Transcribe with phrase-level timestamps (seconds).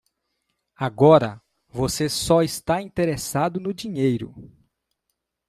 [0.77, 1.39] Agora,
[1.69, 4.33] você só estava interessado no dinheiro.